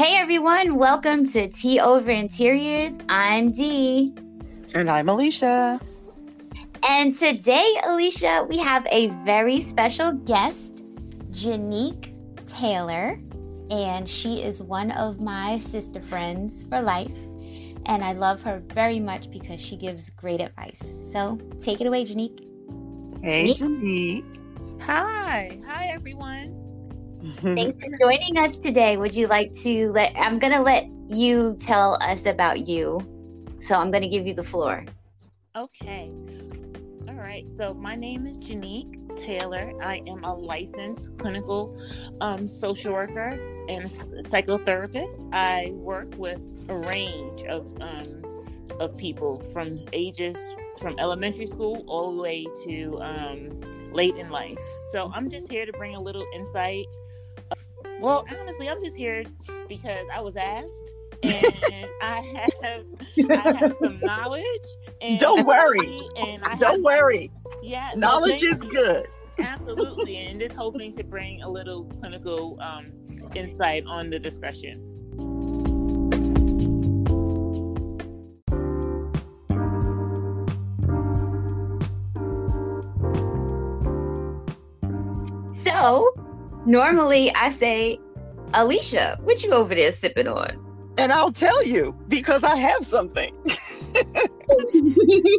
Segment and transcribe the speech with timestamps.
[0.00, 2.96] Hey everyone, welcome to Tea Over Interiors.
[3.10, 4.14] I'm Dee.
[4.74, 5.78] And I'm Alicia.
[6.88, 10.76] And today, Alicia, we have a very special guest,
[11.32, 12.14] Janique
[12.48, 13.20] Taylor.
[13.70, 17.12] And she is one of my sister friends for life.
[17.84, 20.80] And I love her very much because she gives great advice.
[21.12, 22.40] So take it away, Janique.
[23.22, 24.80] Hey, Janique.
[24.80, 25.58] Hi.
[25.68, 26.69] Hi, everyone.
[27.42, 28.96] Thanks for joining us today.
[28.96, 33.06] Would you like to let, I'm going to let you tell us about you.
[33.60, 34.86] So I'm going to give you the floor.
[35.54, 36.10] Okay.
[37.08, 37.44] All right.
[37.56, 39.72] So my name is Janique Taylor.
[39.82, 41.78] I am a licensed clinical
[42.20, 43.84] um, social worker and
[44.24, 45.28] psychotherapist.
[45.32, 48.22] I work with a range of um,
[48.78, 50.38] of people from ages
[50.78, 53.60] from elementary school all the way to um,
[53.92, 54.58] late in life.
[54.92, 56.86] So I'm just here to bring a little insight.
[58.00, 59.24] Well, honestly, I'm just here
[59.68, 60.92] because I was asked
[61.22, 62.84] and I have
[63.30, 64.44] I have some knowledge.
[65.02, 66.02] And don't worry.
[66.16, 67.30] And I don't have, worry.
[67.62, 69.06] Yeah, knowledge is good.
[69.38, 72.86] Absolutely, and just hoping to bring a little clinical um,
[73.34, 74.86] insight on the discussion.
[85.64, 86.12] So,
[86.66, 87.98] normally I say,
[88.54, 90.66] Alicia, what you over there sipping on?
[90.98, 93.34] And I'll tell you because I have something.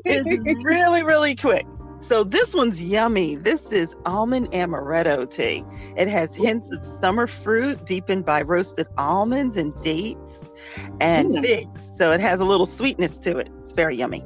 [0.05, 1.65] it's really, really quick.
[2.01, 3.35] So this one's yummy.
[3.35, 5.63] This is almond amaretto tea.
[5.95, 10.49] It has hints of summer fruit deepened by roasted almonds and dates
[10.99, 11.45] and mm.
[11.45, 11.97] figs.
[11.97, 13.49] So it has a little sweetness to it.
[13.61, 14.25] It's very yummy.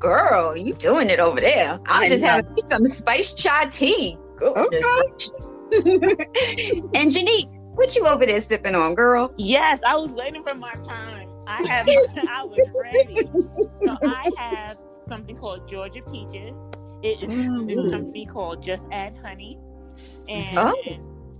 [0.00, 1.78] Girl, you doing it over there.
[1.86, 4.18] I'm just having some spice chai tea.
[4.42, 4.80] Okay.
[6.94, 9.32] and Janique, what you over there sipping on, girl?
[9.36, 11.28] Yes, I was waiting for my time.
[11.46, 11.86] I have
[12.28, 13.28] I was ready.
[13.84, 14.78] So I have
[15.08, 16.60] something called Georgia Peaches.
[17.02, 17.66] It is mm.
[17.66, 19.58] this company called Just Add Honey.
[20.28, 20.74] And oh.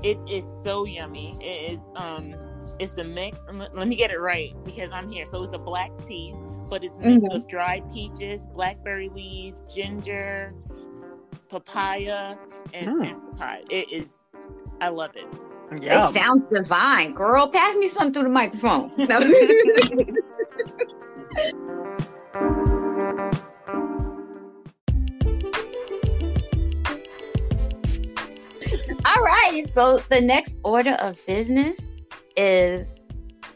[0.03, 1.37] it is so yummy.
[1.41, 2.35] It is um
[2.79, 3.43] it's a mix.
[3.53, 5.27] Let me get it right because I'm here.
[5.27, 6.35] So it's a black tea,
[6.69, 7.37] but it's mixed mm-hmm.
[7.37, 10.55] of dried peaches, blackberry leaves, ginger,
[11.49, 12.37] papaya,
[12.75, 13.11] and mm.
[13.11, 13.61] apricot.
[13.71, 14.25] It is
[14.81, 15.27] I love it.
[15.81, 16.09] Yeah.
[16.09, 17.13] It sounds divine.
[17.13, 18.93] Girl, pass me something through the microphone.
[18.99, 19.19] No.
[29.05, 29.65] All right.
[29.75, 31.81] So the next order of business
[32.37, 32.95] is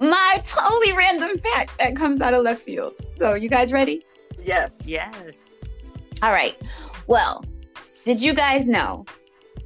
[0.01, 2.95] my totally random fact that comes out of left field.
[3.13, 4.05] So you guys ready?
[4.43, 4.83] Yes.
[4.87, 5.35] Yes.
[6.23, 6.57] All right.
[7.07, 7.45] Well,
[8.05, 9.05] did you guys know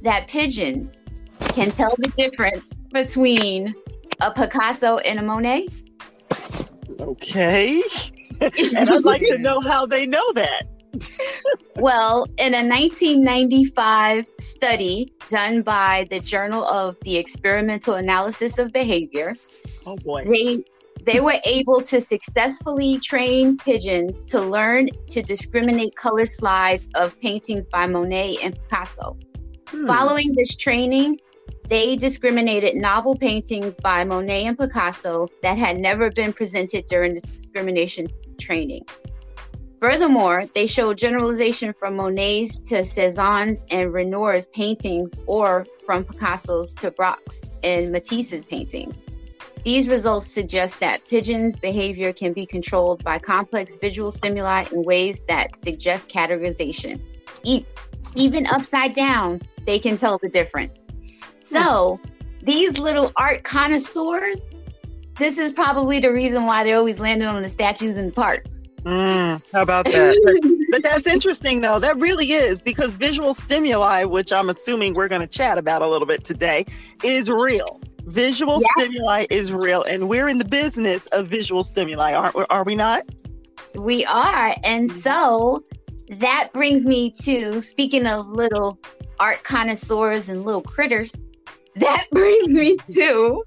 [0.03, 1.05] that pigeons
[1.39, 3.75] can tell the difference between
[4.21, 5.67] a Picasso and a Monet?
[6.99, 7.83] Okay.
[8.41, 10.67] and I'd like to know how they know that.
[11.75, 19.35] well, in a 1995 study done by the Journal of the Experimental Analysis of Behavior,
[19.85, 20.23] oh boy.
[20.25, 20.63] They
[21.07, 27.65] they were able to successfully train pigeons to learn to discriminate color slides of paintings
[27.65, 29.17] by Monet and Picasso.
[29.69, 29.87] Hmm.
[29.87, 31.21] Following this training,
[31.69, 37.23] they discriminated novel paintings by Monet and Picasso that had never been presented during this
[37.23, 38.07] discrimination
[38.37, 38.85] training.
[39.79, 46.91] Furthermore, they showed generalization from Monet's to Cezanne's and Renoir's paintings or from Picasso's to
[46.91, 49.03] Braque's and Matisse's paintings.
[49.63, 55.23] These results suggest that pigeons' behavior can be controlled by complex visual stimuli in ways
[55.23, 57.01] that suggest categorization.
[58.15, 60.87] even upside down, they can tell the difference.
[61.39, 61.99] So
[62.41, 64.49] these little art connoisseurs,
[65.17, 68.61] this is probably the reason why they're always landing on the statues in the parks.
[68.83, 70.15] Mm, how about that?
[70.41, 71.79] but, but that's interesting, though.
[71.79, 75.87] That really is because visual stimuli, which I'm assuming we're going to chat about a
[75.87, 76.65] little bit today,
[77.03, 77.81] is real.
[78.07, 78.67] Visual yeah.
[78.85, 82.45] stimuli is real, and we're in the business of visual stimuli, aren't we?
[82.49, 83.03] Are we not?
[83.75, 85.65] We are, and so
[86.07, 88.79] that brings me to speaking of little
[89.19, 91.11] art connoisseurs and little critters
[91.75, 93.43] that brings me to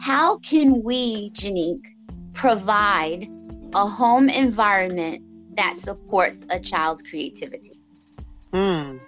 [0.00, 1.82] how can we, Janique,
[2.32, 3.28] provide
[3.74, 5.20] a home environment
[5.56, 7.80] that supports a child's creativity?
[8.52, 8.98] Hmm.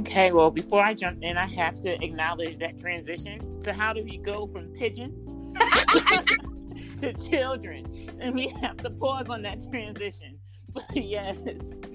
[0.00, 3.62] Okay, well, before I jump in, I have to acknowledge that transition.
[3.62, 5.26] So, how do we go from pigeons
[7.00, 7.86] to children.
[8.20, 10.38] And we have to pause on that transition
[10.72, 11.36] But yes.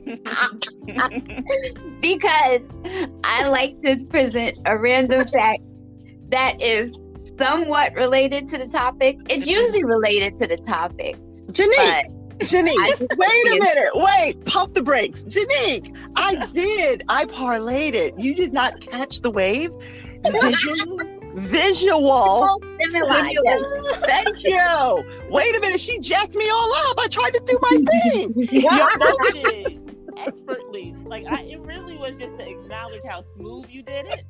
[2.01, 2.61] because
[3.23, 5.61] I like to present a random fact
[6.29, 6.97] that is
[7.37, 9.17] somewhat related to the topic.
[9.29, 11.17] It's usually related to the topic.
[11.47, 12.03] Janique,
[12.39, 13.89] Janique, wait a minute.
[13.95, 15.23] Wait, pump the brakes.
[15.23, 17.03] Janique, I did.
[17.07, 18.19] I parlayed it.
[18.19, 19.71] You did not catch the wave.
[20.31, 22.59] Vision, visual.
[22.79, 23.33] Stimuli.
[23.93, 25.03] Thank you.
[25.29, 25.79] Wait a minute.
[25.79, 26.97] She jacked me all up.
[26.99, 28.33] I tried to do my thing.
[28.35, 29.79] You both did
[30.17, 30.93] expertly.
[31.05, 34.25] Like I, it really was just to acknowledge how smooth you did it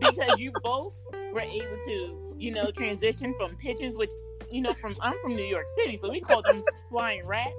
[0.00, 0.94] because you both
[1.32, 4.12] were able to, you know, transition from pigeons, which
[4.50, 7.54] you know, from I'm from New York City, so we call them flying rats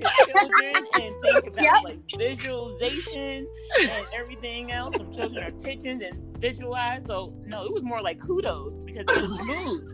[0.00, 1.82] to children and think about Yep.
[1.82, 3.48] like visualization
[3.88, 4.96] and everything else.
[4.96, 7.04] Some children are pigeons and visualize.
[7.06, 9.84] So no, it was more like kudos because it was smooth.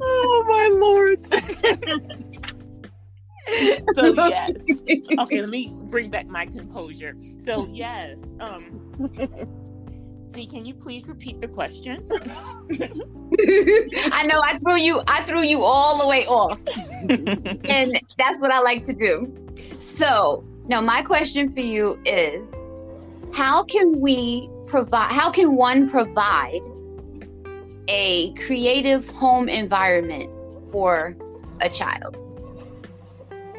[0.00, 1.20] Oh my lord.
[3.92, 4.54] So yes.
[5.18, 7.16] Okay, let me bring back my composure.
[7.38, 8.22] So yes.
[8.40, 8.72] Um
[10.32, 12.06] Z, can you please repeat the question?
[14.12, 16.60] I know I threw you I threw you all the way off.
[17.68, 19.32] And that's what I like to do.
[19.78, 22.50] So now my question for you is
[23.32, 26.60] how can we provide how can one provide
[27.88, 30.30] a creative home environment
[30.70, 31.16] for
[31.60, 32.16] a child?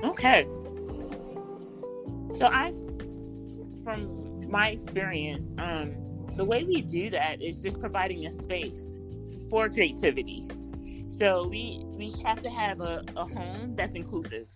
[0.03, 0.47] Okay.
[2.33, 2.71] So I,
[3.83, 5.93] from my experience, um,
[6.39, 8.87] the way we do that is just providing a space
[9.49, 10.49] for creativity.
[11.09, 14.47] So we we have to have a, a home that's inclusive,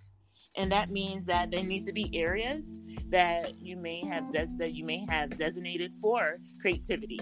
[0.56, 2.72] and that means that there needs to be areas
[3.10, 7.20] that you may have de- that you may have designated for creativity,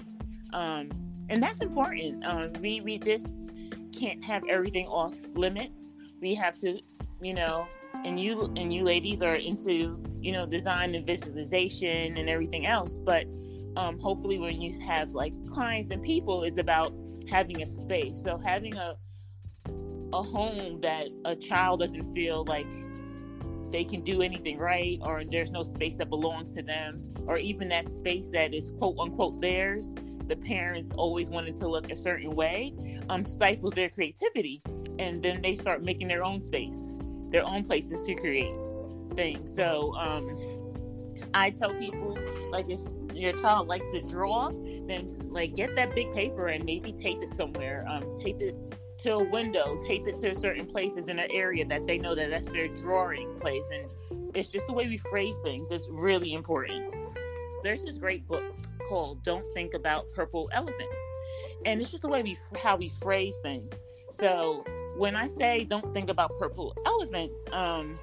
[0.53, 0.91] um,
[1.29, 2.23] and that's important.
[2.23, 3.33] Um, we we just
[3.97, 5.93] can't have everything off limits.
[6.21, 6.79] We have to,
[7.19, 7.65] you know,
[8.05, 12.99] and you and you ladies are into you know design and visualization and everything else
[12.99, 13.25] but
[13.77, 16.93] um, hopefully when you have like clients and people is about
[17.29, 18.95] having a space so having a
[20.13, 22.67] a home that a child doesn't feel like
[23.71, 27.69] they can do anything right or there's no space that belongs to them or even
[27.69, 29.93] that space that is quote unquote theirs
[30.27, 32.73] the parents always wanted to look a certain way
[33.09, 34.61] um, stifles their creativity
[34.99, 36.91] and then they start making their own space
[37.31, 38.51] their own places to create
[39.15, 39.53] things.
[39.55, 40.71] So um,
[41.33, 42.17] I tell people
[42.49, 42.79] like if
[43.21, 44.49] your child likes to draw,
[44.87, 47.85] then like get that big paper and maybe tape it somewhere.
[47.87, 48.55] Um, tape it
[48.99, 52.29] to a window, tape it to certain places in an area that they know that
[52.29, 53.65] that's their drawing place.
[53.73, 55.71] And it's just the way we phrase things.
[55.71, 56.93] It's really important.
[57.63, 58.43] There's this great book
[58.89, 61.05] called "Don't Think About Purple Elephants,"
[61.65, 63.73] and it's just the way we how we phrase things.
[64.09, 64.63] So
[64.97, 67.97] when I say don't think about purple elephants, um,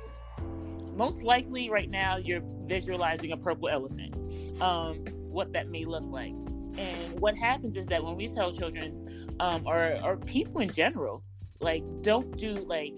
[0.97, 4.15] most likely right now you're visualizing a purple elephant,
[4.61, 6.33] um, what that may look like.
[6.77, 11.23] And what happens is that when we tell children, um, or, or people in general,
[11.61, 12.95] like don't do like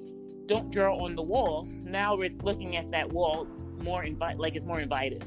[0.47, 1.67] don't draw on the wall.
[1.85, 3.47] Now we're looking at that wall
[3.79, 5.23] more invite like it's more invitive.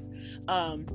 [0.48, 0.86] Um,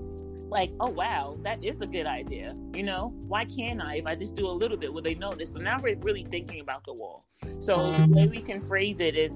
[0.51, 2.57] like, oh wow, that is a good idea.
[2.75, 4.93] You know, why can't I if I just do a little bit?
[4.93, 5.51] Will they notice?
[5.51, 7.27] So now we're really thinking about the wall.
[7.61, 9.33] So the way we can phrase it is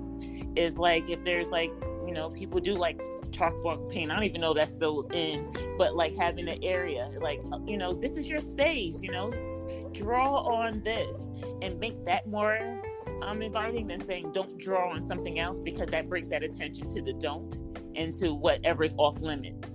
[0.57, 1.71] is like if there's like,
[2.07, 3.01] you know, people do like
[3.33, 4.11] chalkboard paint.
[4.11, 7.93] I don't even know that's still in, but like having an area, like you know,
[7.95, 9.33] this is your space, you know,
[9.93, 11.19] draw on this
[11.63, 12.59] and make that more
[13.23, 17.03] um inviting than saying don't draw on something else because that brings that attention to
[17.03, 17.59] the don't
[17.95, 19.69] and to whatever is off limits.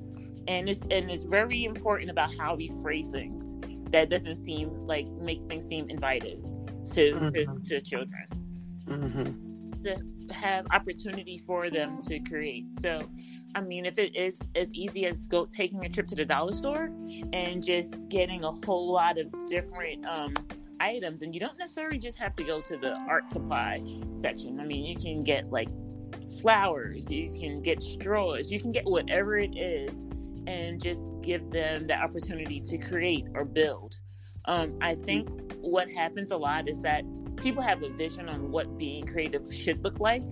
[0.47, 3.43] And it's and it's very important about how we phrase things.
[3.91, 6.43] That doesn't seem like make things seem invited
[6.91, 7.65] to to, Mhm.
[7.65, 8.27] to children
[8.87, 9.83] Mhm.
[9.83, 12.65] to have opportunity for them to create.
[12.81, 12.99] So,
[13.57, 16.53] I mean, if it is as easy as go taking a trip to the dollar
[16.53, 16.91] store
[17.33, 20.35] and just getting a whole lot of different um,
[20.79, 23.81] items, and you don't necessarily just have to go to the art supply
[24.13, 24.59] section.
[24.59, 25.69] I mean, you can get like
[26.39, 29.89] flowers, you can get straws, you can get whatever it is,
[30.45, 33.95] and just give them the opportunity to create or build.
[34.45, 35.29] Um, I think
[35.61, 37.03] what happens a lot is that
[37.37, 40.23] people have a vision on what being creative should look like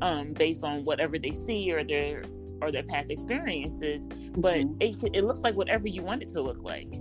[0.00, 2.22] um, based on whatever they see or their
[2.60, 6.62] or their past experiences but it, it looks like whatever you want it to look
[6.62, 6.92] like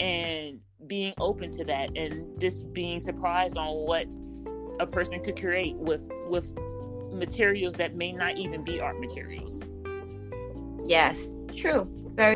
[0.00, 4.06] and being open to that and just being surprised on what
[4.80, 6.54] a person could create with with
[7.12, 9.64] materials that may not even be art materials
[10.88, 11.86] Yes, true.
[12.14, 12.34] Very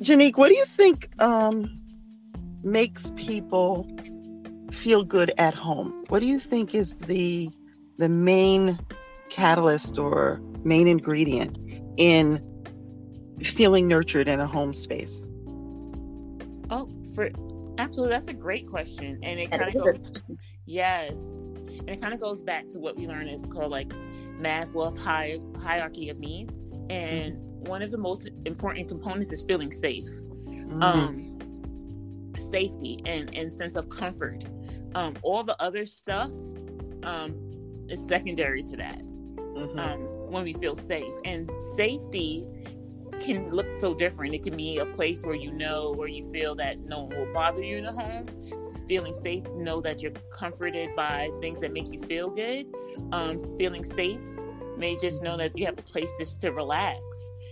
[0.00, 1.08] Janique, what do you think?
[1.20, 1.80] Um,
[2.64, 3.88] makes people
[4.82, 6.04] feel good at home?
[6.08, 7.50] What do you think is the
[7.98, 8.78] the main
[9.30, 11.56] catalyst or main ingredient
[11.96, 12.42] in
[13.42, 15.26] feeling nurtured in a home space?
[16.70, 17.30] Oh, for
[17.78, 22.20] absolutely, that's a great question, and it kind of goes, yes, and it kind of
[22.20, 23.88] goes back to what we learned is called like
[24.40, 26.54] Maslow high, hierarchy of needs,
[26.90, 27.70] and mm-hmm.
[27.70, 30.82] one of the most important components is feeling safe, mm-hmm.
[30.82, 31.38] um,
[32.50, 34.44] safety and and sense of comfort.
[34.94, 36.30] Um, all the other stuff
[37.02, 37.34] um,
[37.88, 39.02] is secondary to that.
[39.02, 39.78] Mm-hmm.
[39.78, 42.46] Um, when we feel safe, and safety
[43.20, 44.34] can look so different.
[44.34, 47.32] It can be a place where you know, where you feel that no one will
[47.32, 48.26] bother you in the home.
[48.88, 52.66] Feeling safe, know that you're comforted by things that make you feel good.
[53.12, 54.24] Um, feeling safe
[54.76, 57.00] may just know that you have a place just to relax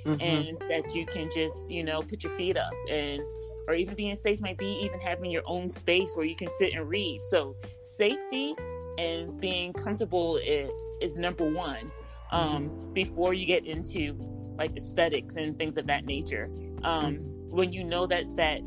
[0.05, 0.21] mm-hmm.
[0.21, 3.23] and that you can just, you know, put your feet up and
[3.69, 6.75] or even being safe might be even having your own space where you can sit
[6.75, 7.23] and read.
[7.23, 8.55] So safety
[8.99, 11.91] and being comfortable is, is number one
[12.31, 12.93] um, mm-hmm.
[12.93, 14.15] before you get into
[14.59, 16.51] like aesthetics and things of that nature.
[16.83, 17.57] Um, mm-hmm.
[17.57, 18.61] when you know that that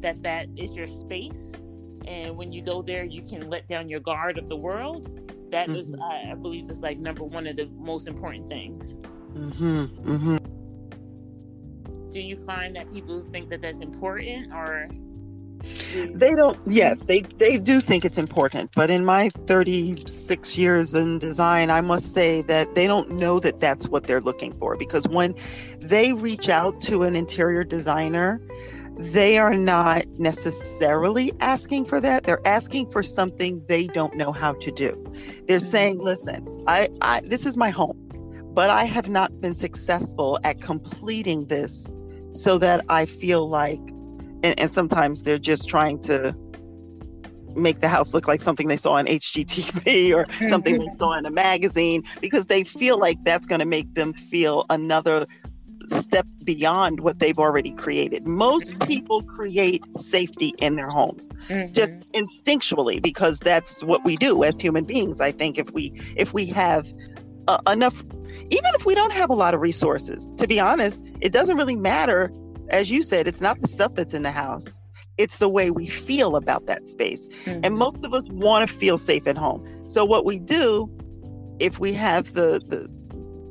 [0.00, 1.52] that that is your space,
[2.06, 5.10] and when you go there, you can let down your guard of the world.
[5.50, 5.76] That mm-hmm.
[5.76, 8.96] is, I, I, believe, is like number one of the most important things.
[12.10, 14.88] Do you find that people think that that's important, or
[16.14, 21.18] they don't yes they they do think it's important but in my 36 years in
[21.18, 25.06] design i must say that they don't know that that's what they're looking for because
[25.08, 25.34] when
[25.80, 28.40] they reach out to an interior designer
[28.96, 34.52] they are not necessarily asking for that they're asking for something they don't know how
[34.54, 34.92] to do
[35.46, 35.64] they're mm-hmm.
[35.64, 37.98] saying listen i, I this is my home
[38.54, 41.90] but i have not been successful at completing this
[42.32, 43.80] so that i feel like
[44.42, 46.34] and, and sometimes they're just trying to
[47.56, 51.26] make the house look like something they saw on HGTV or something they saw in
[51.26, 55.26] a magazine because they feel like that's going to make them feel another
[55.86, 58.26] step beyond what they've already created.
[58.26, 61.72] Most people create safety in their homes mm-hmm.
[61.72, 65.20] just instinctually because that's what we do as human beings.
[65.20, 66.92] I think if we if we have
[67.48, 68.04] uh, enough
[68.50, 71.76] even if we don't have a lot of resources, to be honest, it doesn't really
[71.76, 72.32] matter
[72.70, 74.78] as you said, it's not the stuff that's in the house.
[75.16, 77.28] It's the way we feel about that space.
[77.44, 77.60] Mm-hmm.
[77.64, 79.88] And most of us want to feel safe at home.
[79.88, 80.90] So what we do,
[81.58, 82.88] if we have the the,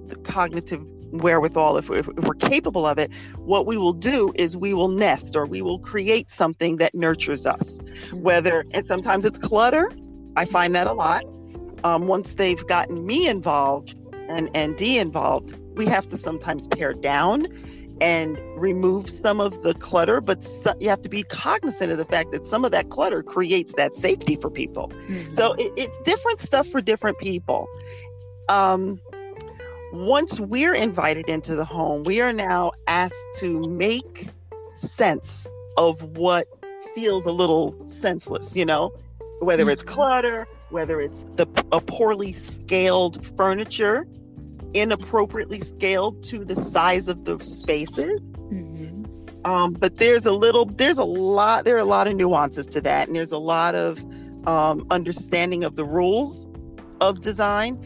[0.07, 4.73] the cognitive wherewithal, if, if, we're capable of it, what we will do is we
[4.73, 7.79] will nest or we will create something that nurtures us.
[7.79, 8.21] Mm-hmm.
[8.21, 9.91] Whether and sometimes it's clutter.
[10.35, 11.23] I find that a lot.
[11.83, 13.95] Um, once they've gotten me involved
[14.29, 17.47] and and Dee involved, we have to sometimes pare down
[17.99, 22.05] and remove some of the clutter, but so, you have to be cognizant of the
[22.05, 24.89] fact that some of that clutter creates that safety for people.
[25.07, 25.33] Mm-hmm.
[25.33, 27.67] So it, it's different stuff for different people.
[28.49, 28.99] Um,
[29.93, 34.27] once we're invited into the home, we are now asked to make
[34.75, 36.47] sense of what
[36.93, 38.91] feels a little senseless, you know,
[39.39, 39.71] whether mm-hmm.
[39.71, 44.05] it's clutter, whether it's the a poorly scaled furniture
[44.73, 48.19] inappropriately scaled to the size of the spaces.
[48.21, 49.05] Mm-hmm.
[49.45, 52.81] Um, but there's a little, there's a lot, there are a lot of nuances to
[52.81, 54.03] that, and there's a lot of
[54.45, 56.47] um, understanding of the rules
[57.01, 57.79] of design,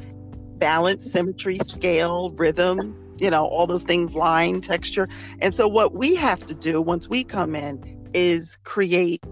[0.58, 5.08] balance, symmetry, scale, rhythm, you know, all those things, line, texture.
[5.40, 9.24] And so, what we have to do once we come in is create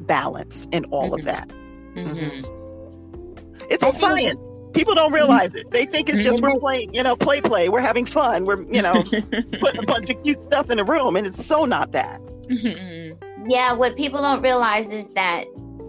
[0.00, 1.20] balance in all mm-hmm.
[1.20, 1.50] of that.
[1.96, 2.16] Mm-hmm.
[2.16, 3.66] mm-hmm.
[3.68, 5.70] It's a science people don't realize it.
[5.70, 6.58] They think it's just we're mm-hmm.
[6.58, 7.68] playing, you know, play play.
[7.68, 8.44] We're having fun.
[8.44, 9.02] We're, you know,
[9.60, 12.20] putting a bunch of cute stuff in a room, and it's so not that.
[12.20, 13.48] Mm-hmm.
[13.48, 15.46] Yeah, what people don't realize is that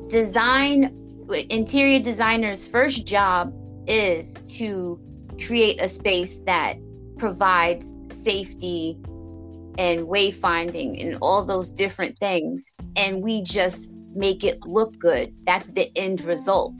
[0.07, 0.95] design,
[1.49, 3.53] interior designers' first job
[3.87, 4.99] is to
[5.45, 6.77] create a space that
[7.17, 8.97] provides safety
[9.77, 15.33] and wayfinding and all those different things, and we just make it look good.
[15.45, 16.73] That's the end result.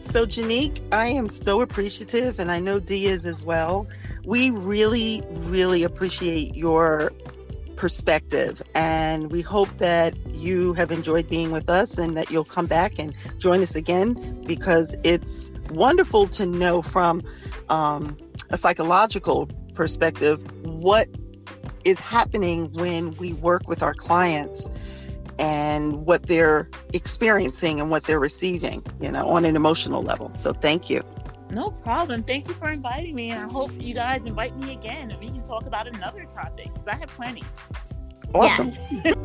[0.00, 3.86] So, Janique, I am so appreciative, and I know Dee is as well.
[4.24, 7.12] We really, really appreciate your
[7.76, 12.66] perspective, and we hope that you have enjoyed being with us and that you'll come
[12.66, 17.22] back and join us again because it's wonderful to know from
[17.68, 18.16] um,
[18.50, 21.08] a psychological perspective what
[21.84, 24.68] is happening when we work with our clients
[25.38, 30.32] and what they're experiencing and what they're receiving, you know, on an emotional level.
[30.34, 31.04] So thank you.
[31.50, 32.22] No problem.
[32.22, 33.30] Thank you for inviting me.
[33.30, 36.72] And I hope you guys invite me again and we can talk about another topic
[36.72, 37.42] because I have plenty.
[38.34, 38.72] Awesome.
[39.04, 39.16] Yes.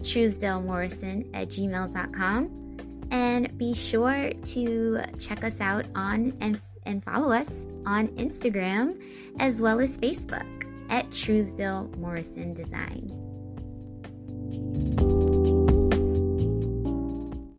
[0.00, 2.56] truesdalemorrison at gmail.com.
[3.10, 9.00] And be sure to check us out on and, and follow us on Instagram
[9.40, 10.46] as well as Facebook
[10.90, 13.16] at Truesdale Morrison Design.